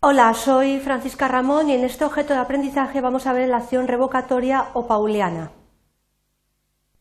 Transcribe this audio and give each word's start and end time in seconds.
Hola, 0.00 0.32
soy 0.32 0.78
Francisca 0.78 1.26
Ramón 1.26 1.68
y 1.68 1.74
en 1.74 1.82
este 1.82 2.04
objeto 2.04 2.32
de 2.32 2.38
aprendizaje 2.38 3.00
vamos 3.00 3.26
a 3.26 3.32
ver 3.32 3.48
la 3.48 3.56
acción 3.56 3.88
revocatoria 3.88 4.66
o 4.74 4.86
pauliana. 4.86 5.50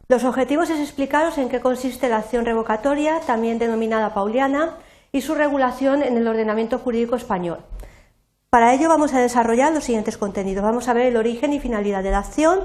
Los 0.08 0.24
objetivos 0.24 0.72
es 0.72 0.80
explicaros 0.80 1.38
en 1.38 1.48
qué 1.48 1.60
consiste 1.62 2.10
la 2.10 2.18
acción 2.18 2.44
revocatoria, 2.44 3.20
también 3.20 3.60
denominada 3.60 4.16
pauliana, 4.16 4.78
y 5.12 5.22
su 5.22 5.36
regulación 5.36 6.02
en 6.02 6.18
el 6.18 6.28
ordenamiento 6.28 6.80
jurídico 6.80 7.16
español. 7.16 7.60
Para 8.50 8.74
ello 8.74 8.90
vamos 8.90 9.14
a 9.14 9.20
desarrollar 9.20 9.72
los 9.74 9.84
siguientes 9.84 10.18
contenidos. 10.18 10.64
Vamos 10.64 10.88
a 10.88 10.94
ver 10.94 11.06
el 11.06 11.18
origen 11.18 11.54
y 11.54 11.60
finalidad 11.60 12.02
de 12.02 12.10
la 12.10 12.20
acción, 12.20 12.62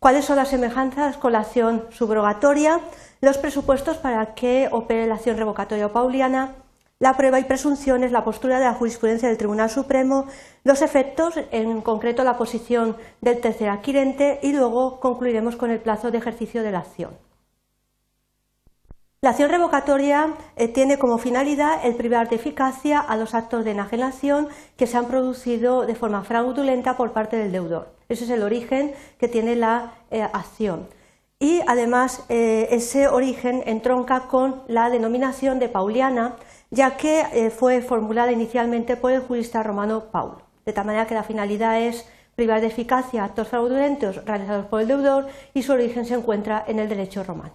cuáles 0.00 0.24
son 0.24 0.34
las 0.34 0.48
semejanzas 0.48 1.16
con 1.16 1.30
la 1.30 1.38
acción 1.38 1.84
subrogatoria, 1.90 2.80
los 3.20 3.38
presupuestos 3.38 3.98
para 3.98 4.34
que 4.34 4.68
opere 4.72 5.06
la 5.06 5.14
acción 5.14 5.36
revocatoria 5.36 5.86
o 5.86 5.92
pauliana, 5.92 6.56
la 6.98 7.16
prueba 7.16 7.38
y 7.38 7.44
presunciones, 7.44 8.12
la 8.12 8.24
postura 8.24 8.58
de 8.58 8.64
la 8.64 8.74
jurisprudencia 8.74 9.28
del 9.28 9.36
Tribunal 9.36 9.68
Supremo, 9.68 10.26
los 10.64 10.82
efectos, 10.82 11.34
en 11.50 11.82
concreto 11.82 12.24
la 12.24 12.38
posición 12.38 12.96
del 13.20 13.40
tercer 13.40 13.68
adquirente 13.68 14.40
y 14.42 14.52
luego 14.52 14.98
concluiremos 15.00 15.56
con 15.56 15.70
el 15.70 15.80
plazo 15.80 16.10
de 16.10 16.18
ejercicio 16.18 16.62
de 16.62 16.72
la 16.72 16.78
acción. 16.78 17.10
La 19.22 19.30
acción 19.30 19.50
revocatoria 19.50 20.34
eh, 20.56 20.68
tiene 20.68 20.98
como 20.98 21.18
finalidad 21.18 21.84
el 21.84 21.96
privar 21.96 22.28
de 22.28 22.36
eficacia 22.36 23.00
a 23.00 23.16
los 23.16 23.34
actos 23.34 23.64
de 23.64 23.72
enajenación 23.72 24.48
que 24.76 24.86
se 24.86 24.96
han 24.96 25.06
producido 25.06 25.84
de 25.84 25.94
forma 25.94 26.22
fraudulenta 26.22 26.96
por 26.96 27.12
parte 27.12 27.36
del 27.36 27.50
deudor. 27.50 27.94
Ese 28.08 28.24
es 28.24 28.30
el 28.30 28.42
origen 28.42 28.94
que 29.18 29.26
tiene 29.26 29.56
la 29.56 29.94
eh, 30.10 30.22
acción. 30.22 30.88
Y 31.38 31.60
además 31.66 32.24
eh, 32.28 32.68
ese 32.70 33.08
origen 33.08 33.62
entronca 33.66 34.28
con 34.28 34.62
la 34.68 34.90
denominación 34.90 35.58
de 35.58 35.68
Pauliana, 35.68 36.36
ya 36.70 36.96
que 36.96 37.20
eh, 37.32 37.50
fue 37.50 37.80
formulada 37.80 38.32
inicialmente 38.32 38.96
por 38.96 39.12
el 39.12 39.20
jurista 39.20 39.62
romano 39.62 40.04
Paulo, 40.10 40.42
de 40.64 40.72
tal 40.72 40.86
manera 40.86 41.06
que 41.06 41.14
la 41.14 41.22
finalidad 41.22 41.80
es 41.80 42.06
privar 42.34 42.60
de 42.60 42.66
eficacia 42.66 43.24
actos 43.24 43.48
fraudulentos 43.48 44.24
realizados 44.24 44.66
por 44.66 44.80
el 44.80 44.88
deudor 44.88 45.26
y 45.54 45.62
su 45.62 45.72
origen 45.72 46.04
se 46.04 46.14
encuentra 46.14 46.64
en 46.66 46.78
el 46.78 46.88
derecho 46.88 47.24
romano. 47.24 47.54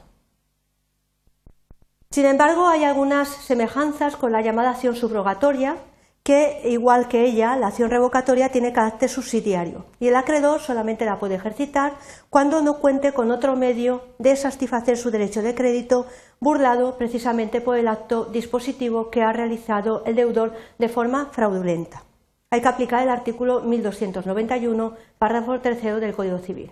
Sin 2.10 2.26
embargo, 2.26 2.68
hay 2.68 2.84
algunas 2.84 3.30
semejanzas 3.30 4.18
con 4.18 4.34
la 4.34 4.42
llamada 4.42 4.72
acción 4.72 4.96
subrogatoria, 4.96 5.78
que, 6.24 6.62
igual 6.66 7.08
que 7.08 7.26
ella, 7.26 7.56
la 7.56 7.68
acción 7.68 7.90
revocatoria 7.90 8.50
tiene 8.50 8.74
carácter 8.74 9.10
subsidiario 9.10 9.86
y 10.00 10.08
el 10.08 10.16
acreedor 10.16 10.60
solamente 10.60 11.06
la 11.06 11.20
puede 11.20 11.36
ejercitar 11.36 11.94
cuando 12.30 12.62
no 12.62 12.80
cuente 12.80 13.12
con 13.12 13.32
otro 13.32 13.56
medio 13.56 14.04
de 14.20 14.36
satisfacer 14.36 14.98
su 14.98 15.10
derecho 15.10 15.42
de 15.42 15.56
crédito 15.56 16.06
burlado 16.40 16.98
precisamente 16.98 17.62
por 17.62 17.78
el 17.78 17.88
acto 17.88 18.26
dispositivo 18.26 19.10
que 19.10 19.24
ha 19.24 19.34
realizado 19.34 20.04
el 20.06 20.16
deudor 20.16 20.54
de 20.78 20.90
forma 20.90 21.28
fraudulenta. 21.32 22.04
Hay 22.52 22.62
que 22.62 22.68
aplicar 22.68 23.02
el 23.02 23.10
artículo 23.10 23.62
1291, 23.62 24.94
párrafo 25.18 25.60
tercero 25.60 26.00
del 26.00 26.14
Código 26.14 26.38
Civil. 26.40 26.72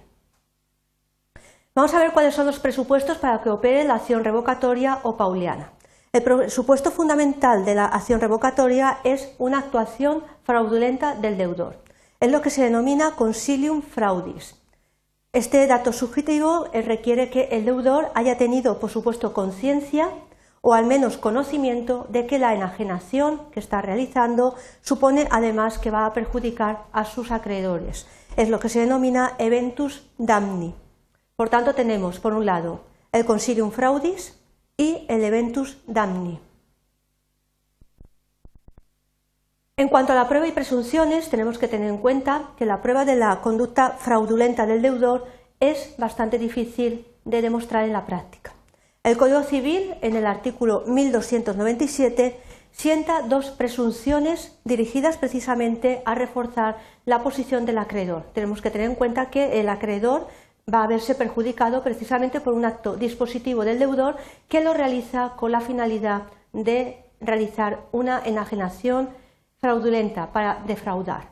Vamos 1.73 1.93
a 1.93 1.99
ver 1.99 2.11
cuáles 2.11 2.35
son 2.35 2.45
los 2.45 2.59
presupuestos 2.59 3.17
para 3.17 3.41
que 3.41 3.49
opere 3.49 3.85
la 3.85 3.95
acción 3.95 4.23
revocatoria 4.23 4.99
o 5.03 5.15
pauliana. 5.15 5.71
El 6.11 6.49
supuesto 6.49 6.89
fundamental 6.89 7.65
de 7.65 7.75
la 7.75 7.85
acción 7.85 8.19
revocatoria 8.19 8.97
es 9.03 9.29
una 9.37 9.59
actuación 9.59 10.23
fraudulenta 10.43 11.13
del 11.13 11.37
deudor. 11.37 11.77
Es 12.19 12.31
lo 12.31 12.41
que 12.41 12.49
se 12.49 12.63
denomina 12.63 13.15
consilium 13.15 13.83
fraudis. 13.83 14.55
Este 15.33 15.67
dato 15.67 15.93
subjetivo 15.93 16.65
eh, 16.73 16.81
requiere 16.81 17.29
que 17.29 17.49
el 17.51 17.63
deudor 17.63 18.09
haya 18.15 18.39
tenido, 18.39 18.79
por 18.79 18.89
supuesto, 18.89 19.33
conciencia 19.33 20.09
o 20.61 20.73
al 20.73 20.87
menos 20.87 21.17
conocimiento 21.17 22.07
de 22.09 22.25
que 22.25 22.39
la 22.39 22.55
enajenación 22.55 23.41
que 23.51 23.59
está 23.59 23.79
realizando 23.83 24.55
supone 24.81 25.27
además 25.29 25.77
que 25.77 25.91
va 25.91 26.07
a 26.07 26.13
perjudicar 26.13 26.85
a 26.91 27.05
sus 27.05 27.29
acreedores. 27.29 28.07
Es 28.35 28.49
lo 28.49 28.59
que 28.59 28.69
se 28.69 28.79
denomina 28.79 29.33
eventus 29.37 30.09
damni. 30.17 30.73
Por 31.35 31.49
tanto, 31.49 31.75
tenemos, 31.75 32.19
por 32.19 32.33
un 32.33 32.47
lado, 32.47 32.81
el 33.11 33.25
consilium 33.25 33.69
fraudis, 33.69 34.38
y 34.79 35.05
el 35.09 35.25
eventus 35.25 35.77
damni. 35.87 36.39
En 39.75 39.89
cuanto 39.89 40.13
a 40.13 40.15
la 40.15 40.29
prueba 40.29 40.47
y 40.47 40.53
presunciones, 40.53 41.29
tenemos 41.29 41.57
que 41.57 41.67
tener 41.67 41.89
en 41.89 41.97
cuenta 41.97 42.51
que 42.57 42.65
la 42.65 42.81
prueba 42.81 43.03
de 43.03 43.17
la 43.17 43.41
conducta 43.41 43.91
fraudulenta 43.99 44.65
del 44.65 44.81
deudor 44.81 45.27
es 45.59 45.95
bastante 45.97 46.37
difícil 46.37 47.05
de 47.25 47.41
demostrar 47.41 47.83
en 47.83 47.91
la 47.91 48.05
práctica. 48.05 48.53
El 49.03 49.17
Código 49.17 49.43
Civil, 49.43 49.95
en 50.01 50.15
el 50.15 50.25
artículo 50.25 50.83
1297, 50.87 52.39
sienta 52.71 53.21
dos 53.23 53.51
presunciones 53.51 54.57
dirigidas 54.63 55.17
precisamente 55.17 56.01
a 56.05 56.15
reforzar 56.15 56.77
la 57.03 57.21
posición 57.21 57.65
del 57.65 57.79
acreedor. 57.79 58.23
Tenemos 58.33 58.61
que 58.61 58.71
tener 58.71 58.89
en 58.89 58.95
cuenta 58.95 59.29
que 59.29 59.59
el 59.59 59.67
acreedor 59.67 60.27
va 60.71 60.83
a 60.83 60.87
verse 60.87 61.15
perjudicado 61.15 61.83
precisamente 61.83 62.41
por 62.41 62.53
un 62.53 62.65
acto 62.65 62.95
dispositivo 62.95 63.63
del 63.63 63.79
deudor 63.79 64.17
que 64.47 64.63
lo 64.63 64.73
realiza 64.73 65.33
con 65.35 65.51
la 65.51 65.61
finalidad 65.61 66.23
de 66.53 67.03
realizar 67.21 67.87
una 67.91 68.21
enajenación 68.23 69.09
fraudulenta 69.59 70.31
para 70.31 70.63
defraudar. 70.65 71.29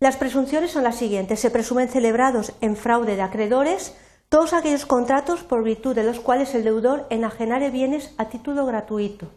Las 0.00 0.16
presunciones 0.16 0.72
son 0.72 0.82
las 0.82 0.96
siguientes. 0.96 1.38
Se 1.40 1.50
presumen 1.50 1.88
celebrados 1.88 2.52
en 2.60 2.76
fraude 2.76 3.14
de 3.14 3.22
acreedores 3.22 3.96
todos 4.28 4.52
aquellos 4.52 4.86
contratos 4.86 5.44
por 5.44 5.62
virtud 5.62 5.94
de 5.94 6.04
los 6.04 6.18
cuales 6.18 6.54
el 6.54 6.64
deudor 6.64 7.06
enajenare 7.10 7.70
bienes 7.70 8.14
a 8.18 8.30
título 8.30 8.66
gratuito, 8.66 9.28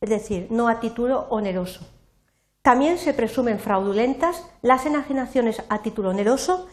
es 0.00 0.10
decir, 0.10 0.46
no 0.50 0.68
a 0.68 0.80
título 0.80 1.26
oneroso. 1.28 1.86
También 2.62 2.96
se 2.98 3.12
presumen 3.12 3.58
fraudulentas 3.58 4.44
las 4.62 4.86
enajenaciones 4.86 5.62
a 5.68 5.82
título 5.82 6.10
oneroso 6.10 6.66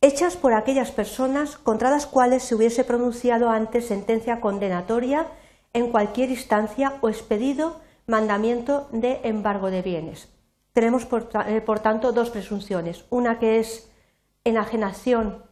hechas 0.00 0.36
por 0.36 0.52
aquellas 0.52 0.92
personas 0.92 1.56
contra 1.56 1.90
las 1.90 2.06
cuales 2.06 2.42
se 2.42 2.54
hubiese 2.54 2.84
pronunciado 2.84 3.50
antes 3.50 3.88
sentencia 3.88 4.40
condenatoria 4.40 5.26
en 5.72 5.90
cualquier 5.90 6.30
instancia 6.30 6.94
o 7.00 7.08
expedido 7.08 7.80
mandamiento 8.06 8.88
de 8.92 9.20
embargo 9.24 9.70
de 9.70 9.82
bienes. 9.82 10.28
Tenemos, 10.72 11.04
por, 11.04 11.28
eh, 11.46 11.62
tanto, 11.82 12.12
dos 12.12 12.30
presunciones. 12.30 13.04
Una 13.10 13.38
que 13.38 13.58
es 13.58 13.90
enajenación 14.44 15.44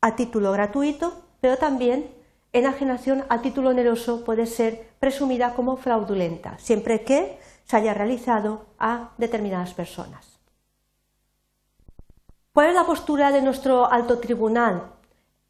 a 0.00 0.16
título 0.16 0.52
gratuito, 0.52 1.12
pero 1.40 1.56
también 1.56 2.10
enajenación 2.52 3.24
a 3.28 3.42
título 3.42 3.70
oneroso 3.70 4.24
puede 4.24 4.46
ser 4.46 4.88
presumida 5.00 5.54
como 5.54 5.76
fraudulenta, 5.76 6.58
siempre 6.58 7.02
que 7.02 7.38
se 7.64 7.76
haya 7.76 7.94
realizado 7.94 8.66
a 8.78 9.10
determinadas 9.18 9.74
personas. 9.74 10.31
¿Cuál 12.54 12.68
es 12.68 12.74
la 12.74 12.84
postura 12.84 13.32
de 13.32 13.40
nuestro 13.40 13.90
alto 13.90 14.18
tribunal? 14.18 14.92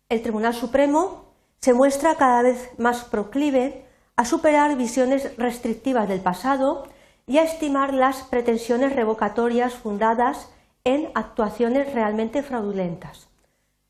El 0.09 0.23
Tribunal 0.23 0.55
Supremo 0.55 1.35
se 1.59 1.73
muestra 1.75 2.15
cada 2.15 2.43
vez 2.43 2.71
más 2.79 3.03
proclive 3.03 3.85
a 4.15 4.25
superar 4.25 4.77
visiones 4.77 5.37
restrictivas 5.37 6.09
del 6.09 6.21
pasado 6.21 6.87
y 7.27 7.39
a 7.39 7.43
estimar 7.43 7.93
las 7.93 8.23
pretensiones 8.23 8.95
revocatorias 8.95 9.75
fundadas 9.75 10.49
en 10.85 11.11
actuaciones 11.17 11.93
realmente 11.93 12.45
fraudulentas. 12.45 13.27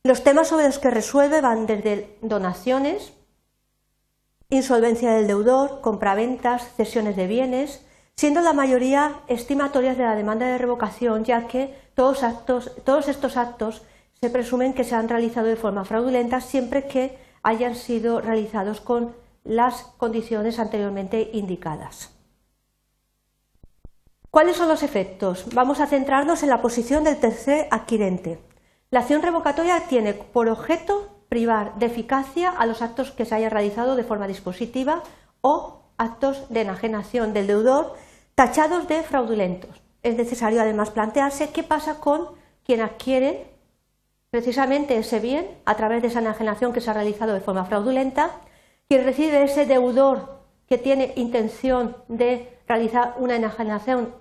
Los 0.05 0.25
temas 0.25 0.49
sobre 0.49 0.65
los 0.65 0.79
que 0.79 0.91
resuelve 0.91 1.43
van 1.43 1.67
desde 1.67 2.17
donaciones, 2.23 3.13
insolvencia 4.49 5.13
del 5.13 5.27
deudor, 5.27 5.83
compraventas, 5.83 6.67
cesiones 6.77 7.17
de 7.17 7.27
bienes, 7.27 7.85
siendo 8.17 8.41
la 8.41 8.53
mayoría 8.53 9.21
estimatorias 9.27 9.97
de 9.97 10.05
la 10.05 10.15
demanda 10.15 10.47
de 10.47 10.59
revocación, 10.59 11.25
ya 11.25 11.47
que 11.49 11.75
todos, 11.95 12.23
estos 13.09 13.37
actos 13.37 13.83
se 14.21 14.31
presumen 14.31 14.75
que 14.75 14.85
se 14.85 14.95
han 14.95 15.09
realizado 15.09 15.49
de 15.49 15.57
forma 15.57 15.85
fraudulenta 15.85 16.41
siempre 16.41 16.87
que 16.87 17.19
hayan 17.43 17.75
sido 17.75 18.21
realizados 18.21 18.81
con 18.81 19.15
las 19.45 19.83
condiciones 19.97 20.59
anteriormente 20.59 21.31
indicadas. 21.33 22.11
¿Cuáles 24.31 24.57
son 24.57 24.69
los 24.69 24.83
efectos? 24.83 25.47
Vamos 25.53 25.81
a 25.81 25.87
centrarnos 25.87 26.43
en 26.43 26.49
la 26.49 26.63
posición 26.63 27.05
del 27.05 27.19
tercer 27.19 27.67
adquirente. 27.71 28.39
La 28.91 29.01
acción 29.01 29.21
revocatoria 29.21 29.81
tiene 29.89 30.15
por 30.15 30.49
objeto 30.49 31.25
privar 31.29 31.75
de 31.79 31.87
eficacia 31.87 32.51
a 32.51 32.67
los 32.67 32.83
actos 32.83 33.11
que 33.11 33.25
se 33.25 33.35
hayan 33.35 33.51
realizado 33.51 33.97
de 33.97 34.05
forma 34.05 34.29
dispositiva 34.29 35.03
o 35.41 35.82
actos 35.97 36.49
de 36.49 36.63
enajenación 36.63 37.33
del 37.33 37.47
deudor 37.47 37.95
tachados 38.35 38.89
de 38.89 39.03
fraudulentos. 39.03 39.83
Es 40.03 40.17
necesario 40.17 40.61
además 40.61 40.91
plantearse 40.91 41.51
qué 41.51 41.63
pasa 41.63 42.01
con 42.01 42.29
quien 42.65 42.81
adquiere 42.81 43.53
precisamente 44.31 44.97
ese 44.97 45.21
bien 45.21 45.47
a 45.65 45.77
través 45.77 46.03
de 46.03 46.09
esa 46.09 46.21
enajenación 46.21 46.73
que 46.73 46.81
se 46.81 46.91
ha 46.91 46.95
realizado 46.95 47.35
de 47.35 47.41
forma 47.41 47.67
fraudulenta, 47.67 48.31
quien 48.89 49.05
recibe 49.05 49.43
ese 49.43 49.67
deudor 49.67 50.41
que 50.69 50.79
tiene 50.79 51.13
intención 51.17 51.97
de 52.09 52.59
realizar 52.67 53.17
una 53.19 53.37
enajenación, 53.37 54.15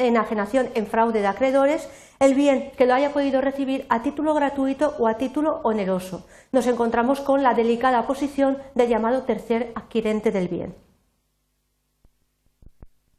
en 0.74 0.88
fraude 0.88 1.22
de 1.22 1.28
acreedores, 1.28 1.88
el 2.20 2.34
bien 2.34 2.72
que 2.78 2.86
lo 2.86 2.94
haya 2.94 3.14
podido 3.14 3.40
recibir 3.40 3.86
a 3.88 4.04
título 4.04 4.34
gratuito 4.34 4.94
o 5.00 5.08
a 5.08 5.16
título 5.16 5.62
oneroso. 5.64 6.28
Nos 6.52 6.68
encontramos 6.68 7.22
con 7.22 7.42
la 7.42 7.54
delicada 7.54 8.06
posición 8.06 8.58
del 8.76 8.90
llamado 8.90 9.24
tercer 9.24 9.72
adquirente 9.76 10.32
del 10.32 10.50
bien. 10.50 10.76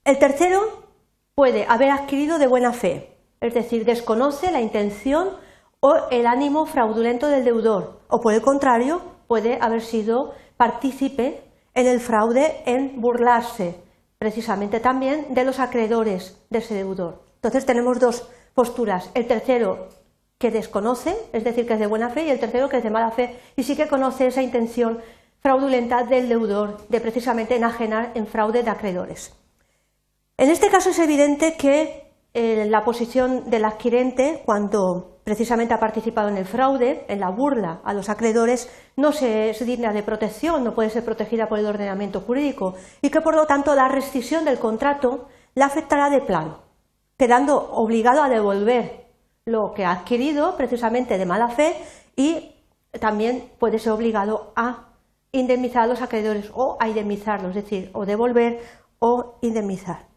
El 0.05 0.19
tercero 0.19 0.61
puede 1.37 1.65
haber 1.65 1.91
adquirido 1.91 2.41
de 2.41 2.49
buena 2.49 2.73
fe, 2.73 3.17
es 3.41 3.55
decir, 3.55 3.85
desconoce 3.85 4.51
la 4.51 4.61
intención 4.61 5.31
o 5.79 5.95
el 6.11 6.27
ánimo 6.27 6.67
fraudulento 6.67 7.29
del 7.29 7.45
deudor, 7.45 8.01
o 8.09 8.21
por 8.21 8.35
el 8.35 8.43
contrario, 8.43 9.01
puede 9.29 9.59
haber 9.61 9.81
sido 9.81 10.35
partícipe 10.57 11.45
en 11.75 11.87
el 11.87 12.01
fraude 12.01 12.65
en 12.67 13.01
burlarse 13.01 13.77
precisamente 14.19 14.81
también 14.81 15.35
de 15.35 15.45
los 15.45 15.61
acreedores 15.61 16.37
de 16.51 16.59
ese 16.59 16.75
deudor. 16.75 17.23
Entonces 17.37 17.65
tenemos 17.65 18.01
dos 18.01 18.29
posturas. 18.55 19.09
El 19.15 19.29
tercero 19.29 19.89
que 20.39 20.51
desconoce, 20.51 21.17
es 21.33 21.45
decir, 21.45 21.65
que 21.65 21.75
es 21.75 21.79
de 21.79 21.87
buena 21.87 22.11
fe, 22.11 22.25
y 22.25 22.31
el 22.31 22.41
tercero 22.41 22.69
que 22.69 22.79
es 22.79 22.83
de 22.83 22.91
mala 22.91 23.13
fe 23.13 23.39
y 23.55 23.63
sí 23.63 23.77
que 23.77 23.87
conoce 23.87 24.27
esa 24.27 24.43
intención 24.43 24.99
fraudulenta 25.39 26.03
del 26.03 26.29
deudor 26.29 26.89
de 26.89 27.01
precisamente 27.01 27.55
enajenar 27.55 28.11
en 28.15 28.27
fraude 28.27 28.65
de 28.65 28.71
acreedores. 28.71 29.33
En 30.37 30.51
este 30.51 30.69
caso 30.69 30.91
es 30.91 30.99
evidente 30.99 31.57
que 31.57 32.13
eh, 32.35 32.67
la 32.69 32.85
posición 32.85 33.51
del 33.51 33.65
adquirente, 33.67 34.43
cuando 34.47 35.21
precisamente 35.25 35.75
ha 35.75 35.79
participado 35.79 36.29
en 36.29 36.39
el 36.39 36.47
fraude, 36.47 37.05
en 37.09 37.21
la 37.21 37.31
burla 37.31 37.81
a 37.85 37.93
los 37.93 38.09
acreedores, 38.09 38.71
no 38.97 39.13
se 39.13 39.51
es 39.51 39.65
digna 39.65 39.93
de 39.93 40.03
protección, 40.03 40.65
no 40.65 40.75
puede 40.75 40.91
ser 40.91 41.05
protegida 41.05 41.49
por 41.49 41.59
el 41.59 41.67
ordenamiento 41.67 42.21
jurídico 42.21 42.75
y 43.03 43.11
que 43.11 43.21
por 43.21 43.37
lo 43.37 43.47
tanto 43.47 43.75
la 43.75 43.89
rescisión 43.89 44.45
del 44.45 44.59
contrato 44.59 45.29
la 45.55 45.67
afectará 45.67 46.09
de 46.09 46.23
plano, 46.23 46.63
quedando 47.19 47.71
obligado 47.73 48.23
a 48.23 48.29
devolver 48.29 49.07
lo 49.45 49.73
que 49.75 49.85
ha 49.85 49.93
adquirido 49.93 50.57
precisamente 50.57 51.19
de 51.19 51.27
mala 51.27 51.49
fe 51.49 51.77
y 52.17 52.57
también 52.99 53.51
puede 53.59 53.79
ser 53.79 53.93
obligado 53.93 54.53
a 54.57 54.95
indemnizar 55.33 55.85
a 55.85 55.87
los 55.87 56.03
acreedores 56.03 56.51
o 56.55 56.79
a 56.81 56.89
indemnizarlos, 56.89 57.55
es 57.57 57.65
decir, 57.65 57.91
o 57.93 58.07
devolver 58.07 58.61
o 58.99 59.39
indemnizar. 59.43 60.12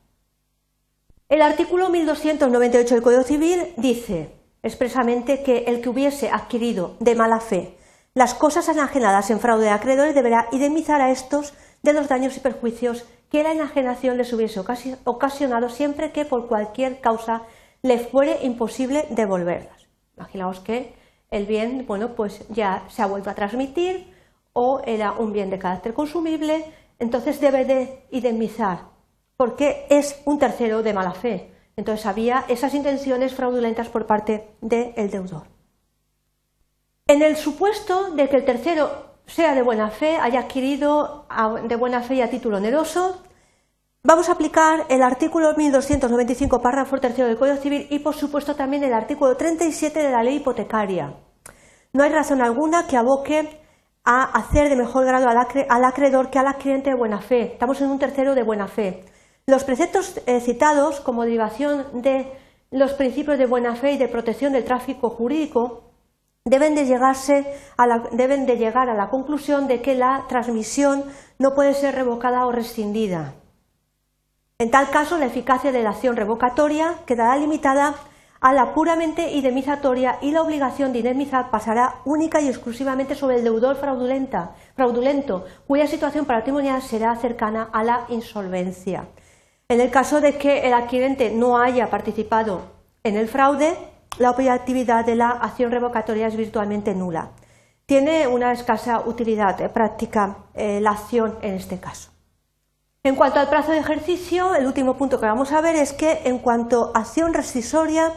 El 1.28 1.42
artículo 1.42 1.90
1298 1.90 2.94
del 2.94 3.04
Código 3.04 3.24
Civil 3.24 3.74
dice 3.78 4.30
expresamente 4.62 5.42
que 5.42 5.64
el 5.66 5.82
que 5.82 5.90
hubiese 5.90 6.30
adquirido 6.30 6.98
de 7.00 7.16
mala 7.16 7.40
fe 7.40 7.78
las 8.14 8.36
cosas 8.36 8.70
enajenadas 8.70 9.32
en 9.32 9.40
fraude 9.40 9.66
de 9.66 9.72
acreedores 9.72 10.14
deberá 10.14 10.48
indemnizar 10.52 11.02
a 11.02 11.10
estos 11.10 11.56
de 11.82 11.94
los 11.94 12.08
daños 12.08 12.38
y 12.38 12.42
perjuicios 12.42 13.06
que 13.32 13.42
la 13.42 13.54
enajenación 13.54 14.18
les 14.18 14.32
hubiese 14.34 14.62
ocasionado 15.04 15.70
siempre 15.70 16.12
que 16.12 16.26
por 16.26 16.48
cualquier 16.48 17.02
causa 17.02 17.42
le 17.82 17.98
fuere 17.98 18.40
imposible 18.44 19.06
devolverlas. 19.10 19.88
Imaginaos 20.16 20.60
que 20.60 20.94
el 21.32 21.48
bien, 21.48 21.86
bueno, 21.88 22.16
pues 22.16 22.48
ya 22.50 22.86
se 22.88 23.02
ha 23.02 23.08
vuelto 23.08 23.32
a 23.32 23.36
transmitir 23.36 24.14
o 24.54 24.80
era 24.86 25.12
un 25.12 25.34
bien 25.34 25.50
de 25.50 25.58
carácter 25.58 25.96
consumible, 25.96 26.64
entonces 27.00 27.42
debe 27.42 27.66
de 27.66 28.06
indemnizar, 28.12 28.95
porque 29.38 29.86
es 29.90 30.22
un 30.26 30.40
tercero 30.40 30.84
de 30.84 30.94
mala 30.94 31.14
fe. 31.14 31.52
Entonces 31.76 32.06
había 32.06 32.46
esas 32.48 32.74
intenciones 32.74 33.34
fraudulentas 33.34 33.90
por 33.90 34.06
parte 34.06 34.56
del 34.62 35.10
deudor. 35.10 35.44
En 37.08 37.22
el 37.22 37.36
supuesto 37.36 38.12
de 38.12 38.30
que 38.30 38.38
el 38.38 38.46
tercero 38.46 39.16
sea 39.28 39.54
de 39.54 39.62
buena 39.62 39.90
fe, 39.90 40.18
haya 40.18 40.42
adquirido 40.42 41.28
de 41.68 41.76
buena 41.76 42.02
fe 42.02 42.16
y 42.16 42.22
a 42.22 42.30
título 42.30 42.58
oneroso, 42.58 43.22
vamos 44.04 44.30
a 44.30 44.34
aplicar 44.34 44.86
el 44.90 45.04
artículo 45.04 45.54
1295, 45.56 46.62
párrafo 46.62 46.98
tercero 47.00 47.28
del 47.28 47.38
Código 47.38 47.58
Civil 47.58 47.88
y, 47.90 48.00
por 48.00 48.16
supuesto, 48.16 48.56
también 48.56 48.84
el 48.84 48.94
artículo 48.94 49.36
37 49.36 50.02
de 50.02 50.12
la 50.12 50.24
ley 50.24 50.38
hipotecaria. 50.38 51.14
No 51.94 52.04
hay 52.04 52.10
razón 52.12 52.42
alguna 52.42 52.88
que 52.88 52.98
aboque 52.98 53.62
a 54.04 54.24
hacer 54.24 54.70
de 54.70 54.76
mejor 54.76 55.06
grado 55.06 55.28
al, 55.28 55.84
acreedor 55.84 56.30
que 56.30 56.40
al 56.40 56.48
adquirente 56.48 56.92
de 56.92 56.96
buena 56.96 57.22
fe. 57.22 57.54
Estamos 57.54 57.82
en 57.82 57.90
un 57.90 58.00
tercero 58.00 58.36
de 58.36 58.44
buena 58.44 58.68
fe. 58.68 59.04
Los 59.48 59.64
preceptos 59.64 60.20
eh, 60.26 60.40
citados 60.40 61.02
como 61.02 61.24
derivación 61.24 62.02
de 62.02 62.32
los 62.72 62.94
principios 62.94 63.38
de 63.38 63.46
buena 63.46 63.76
fe 63.76 63.92
y 63.92 63.98
de 64.00 64.08
protección 64.08 64.54
del 64.54 64.66
tráfico 64.66 65.12
jurídico 65.12 65.84
deben 66.46 66.74
de, 66.74 66.84
deben 68.14 68.46
de 68.48 68.58
llegar 68.58 68.90
a 68.90 68.96
la 68.96 69.12
conclusión 69.12 69.68
de 69.68 69.84
que 69.84 69.94
la 69.94 70.26
transmisión 70.28 71.04
no 71.38 71.54
puede 71.54 71.76
ser 71.76 71.94
revocada 71.94 72.48
o 72.48 72.52
rescindida. 72.52 73.36
En 74.58 74.72
tal 74.72 74.90
caso, 74.90 75.20
la 75.20 75.28
eficacia 75.28 75.72
de 75.72 75.84
la 75.84 75.92
acción 75.92 76.16
revocatoria 76.16 76.96
quedará 77.06 77.38
limitada 77.38 77.94
a 78.42 78.52
la 78.52 78.74
puramente 78.74 79.32
indemnizatoria 79.32 80.18
y 80.24 80.32
la 80.32 80.42
obligación 80.42 80.92
de 80.92 81.00
indemnizar 81.00 81.52
pasará 81.52 81.98
única 82.04 82.42
y 82.42 82.48
exclusivamente 82.48 83.14
sobre 83.14 83.36
el 83.36 83.44
deudor 83.44 83.76
fraudulento, 83.76 85.46
cuya 85.68 85.86
situación 85.86 86.26
patrimonial 86.26 86.82
será 86.82 87.16
cercana 87.16 87.70
a 87.72 87.84
la 87.84 88.06
insolvencia. 88.10 89.08
En 89.68 89.82
el 89.82 89.90
caso 89.90 90.22
de 90.22 90.38
que 90.38 90.60
el 90.60 90.74
adquirente 90.74 91.32
no 91.32 91.58
haya 91.58 91.90
participado 91.90 92.62
en 93.04 93.18
el 93.18 93.28
fraude, 93.28 93.76
la 94.20 94.30
operatividad 94.30 95.04
de 95.04 95.16
la 95.16 95.30
acción 95.30 95.72
revocatoria 95.72 96.28
es 96.28 96.36
virtualmente 96.36 96.94
nula. 96.94 97.32
Tiene 97.88 98.28
una 98.28 98.52
escasa 98.52 99.02
utilidad 99.08 99.72
práctica 99.72 100.38
eh, 100.54 100.80
la 100.82 100.92
acción 100.92 101.40
en 101.42 101.56
este 101.56 101.80
caso. 101.80 102.12
En 103.04 103.16
cuanto 103.16 103.40
al 103.40 103.50
plazo 103.50 103.72
de 103.72 103.80
ejercicio, 103.80 104.54
el 104.54 104.68
último 104.68 104.98
punto 104.98 105.20
que 105.20 105.26
vamos 105.26 105.52
a 105.52 105.62
ver 105.62 105.76
es 105.76 105.94
que 105.94 106.22
en 106.26 106.38
cuanto 106.38 106.92
a 106.94 107.00
acción 107.00 107.34
rescisoria, 107.34 108.12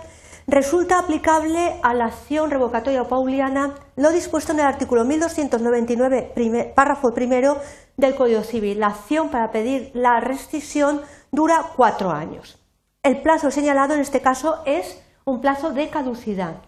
resulta 0.46 0.98
aplicable 0.98 1.76
a 1.82 1.94
la 1.94 2.06
acción 2.06 2.50
revocatoria 2.50 3.04
pauliana 3.04 3.74
lo 3.96 4.10
dispuesto 4.10 4.52
en 4.52 4.60
el 4.60 4.66
artículo 4.66 5.06
1299, 5.06 6.72
párrafo 6.74 7.14
primero 7.14 7.56
del 7.98 8.14
Código 8.14 8.42
Civil. 8.42 8.80
La 8.80 8.86
acción 8.86 9.28
para 9.28 9.52
pedir 9.52 9.90
la 9.92 10.20
rescisión 10.20 11.02
dura 11.30 11.72
cuatro 11.76 12.10
años. 12.10 12.58
El 13.02 13.20
plazo 13.20 13.50
señalado 13.50 13.92
en 13.92 14.00
este 14.00 14.22
caso 14.22 14.62
es 14.64 15.02
un 15.26 15.42
plazo 15.42 15.72
de 15.72 15.90
caducidad 15.90 16.62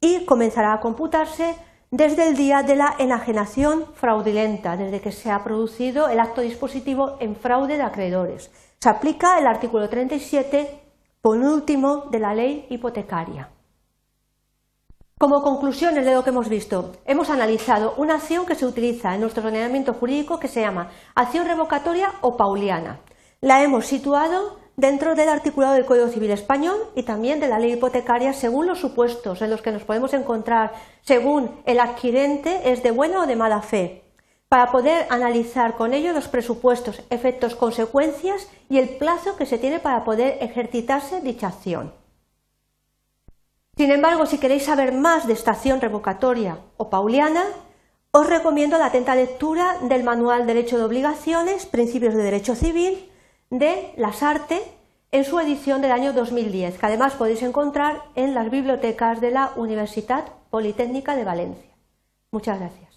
y 0.00 0.24
comenzará 0.24 0.72
a 0.72 0.80
computarse 0.80 1.54
desde 1.90 2.28
el 2.28 2.36
día 2.36 2.62
de 2.62 2.76
la 2.76 2.94
enajenación 2.98 3.86
fraudulenta, 3.94 4.76
desde 4.76 5.00
que 5.00 5.12
se 5.12 5.30
ha 5.30 5.42
producido 5.42 6.08
el 6.08 6.20
acto 6.20 6.40
dispositivo 6.40 7.16
en 7.20 7.36
fraude 7.36 7.76
de 7.76 7.82
acreedores. 7.82 8.50
Se 8.78 8.88
aplica 8.88 9.38
el 9.38 9.46
artículo 9.46 9.88
37, 9.88 10.80
último, 11.22 12.06
de 12.10 12.18
la 12.18 12.34
ley 12.34 12.66
hipotecaria. 12.70 13.50
Como 15.18 15.42
conclusiones 15.42 16.04
de 16.04 16.14
lo 16.14 16.22
que 16.22 16.30
hemos 16.30 16.48
visto, 16.48 16.92
hemos 17.04 17.28
analizado 17.28 17.94
una 17.96 18.14
acción 18.14 18.46
que 18.46 18.54
se 18.54 18.66
utiliza 18.66 19.14
en 19.14 19.20
nuestro 19.20 19.44
ordenamiento 19.44 19.92
jurídico 19.92 20.38
que 20.38 20.46
se 20.46 20.60
llama 20.60 20.90
acción 21.14 21.46
revocatoria 21.46 22.12
o 22.20 22.36
pauliana 22.36 23.00
la 23.40 23.62
hemos 23.62 23.86
situado 23.86 24.58
dentro 24.76 25.14
del 25.14 25.28
articulado 25.28 25.74
del 25.74 25.84
Código 25.84 26.08
Civil 26.08 26.30
Español 26.30 26.76
y 26.96 27.04
también 27.04 27.38
de 27.38 27.48
la 27.48 27.60
ley 27.60 27.72
hipotecaria 27.72 28.32
según 28.32 28.66
los 28.66 28.80
supuestos 28.80 29.42
en 29.42 29.50
los 29.50 29.62
que 29.62 29.70
nos 29.70 29.84
podemos 29.84 30.12
encontrar, 30.12 30.72
según 31.02 31.50
el 31.64 31.78
adquirente 31.78 32.72
es 32.72 32.82
de 32.82 32.90
buena 32.90 33.22
o 33.22 33.26
de 33.26 33.36
mala 33.36 33.62
fe, 33.62 34.02
para 34.48 34.72
poder 34.72 35.06
analizar 35.10 35.76
con 35.76 35.94
ello 35.94 36.12
los 36.12 36.26
presupuestos, 36.26 37.02
efectos, 37.10 37.54
consecuencias 37.54 38.48
y 38.68 38.78
el 38.78 38.88
plazo 38.88 39.36
que 39.36 39.46
se 39.46 39.58
tiene 39.58 39.78
para 39.78 40.04
poder 40.04 40.38
ejercitarse 40.40 41.20
dicha 41.20 41.48
acción. 41.48 41.92
Sin 43.78 43.92
embargo, 43.92 44.26
si 44.26 44.38
queréis 44.38 44.64
saber 44.64 44.92
más 44.92 45.28
de 45.28 45.34
esta 45.34 45.52
acción 45.52 45.80
revocatoria 45.80 46.58
o 46.78 46.90
pauliana, 46.90 47.44
os 48.10 48.28
recomiendo 48.28 48.76
la 48.76 48.86
atenta 48.86 49.14
lectura 49.14 49.76
del 49.82 50.02
Manual 50.02 50.48
Derecho 50.48 50.78
de 50.78 50.82
Obligaciones, 50.82 51.64
Principios 51.64 52.14
de 52.14 52.24
Derecho 52.24 52.56
Civil, 52.56 53.08
de 53.50 53.92
Las 53.96 54.24
Artes 54.24 54.62
en 55.12 55.24
su 55.24 55.38
edición 55.38 55.80
del 55.80 55.92
año 55.92 56.12
2010, 56.12 56.76
que 56.76 56.86
además 56.86 57.14
podéis 57.14 57.40
encontrar 57.42 58.02
en 58.16 58.34
las 58.34 58.50
bibliotecas 58.50 59.20
de 59.20 59.30
la 59.30 59.52
Universidad 59.54 60.24
Politécnica 60.50 61.14
de 61.14 61.22
Valencia. 61.22 61.70
Muchas 62.32 62.58
gracias. 62.58 62.87